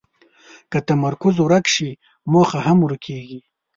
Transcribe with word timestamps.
که 0.71 0.79
تمرکز 0.87 1.35
ورک 1.45 1.65
شي، 1.75 1.89
موخه 2.31 2.59
هم 2.67 2.77
ورکېږي. 2.81 3.39